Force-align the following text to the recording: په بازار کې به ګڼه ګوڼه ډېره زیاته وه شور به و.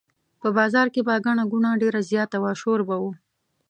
په 0.41 0.47
بازار 0.57 0.87
کې 0.93 1.01
به 1.07 1.13
ګڼه 1.25 1.43
ګوڼه 1.51 1.71
ډېره 1.81 2.01
زیاته 2.09 2.37
وه 2.41 2.51
شور 2.61 2.79
به 2.87 2.95
و. 3.01 3.03